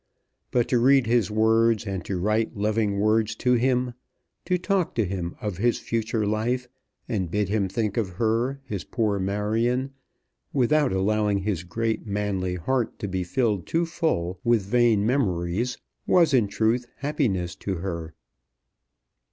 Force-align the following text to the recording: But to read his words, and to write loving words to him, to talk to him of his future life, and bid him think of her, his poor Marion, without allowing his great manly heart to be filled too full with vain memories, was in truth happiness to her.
But 0.49 0.67
to 0.69 0.79
read 0.79 1.05
his 1.05 1.29
words, 1.29 1.85
and 1.85 2.03
to 2.05 2.17
write 2.17 2.57
loving 2.57 2.97
words 2.99 3.35
to 3.35 3.53
him, 3.53 3.93
to 4.45 4.57
talk 4.57 4.95
to 4.95 5.05
him 5.05 5.35
of 5.39 5.57
his 5.57 5.77
future 5.77 6.25
life, 6.25 6.67
and 7.07 7.29
bid 7.29 7.49
him 7.49 7.69
think 7.69 7.97
of 7.97 8.13
her, 8.17 8.61
his 8.63 8.83
poor 8.83 9.19
Marion, 9.19 9.91
without 10.53 10.91
allowing 10.91 11.43
his 11.43 11.61
great 11.63 12.07
manly 12.07 12.55
heart 12.55 12.97
to 12.97 13.07
be 13.07 13.23
filled 13.23 13.67
too 13.67 13.85
full 13.85 14.39
with 14.43 14.63
vain 14.63 15.05
memories, 15.05 15.77
was 16.07 16.33
in 16.33 16.47
truth 16.47 16.87
happiness 17.01 17.55
to 17.57 17.75
her. 17.75 18.15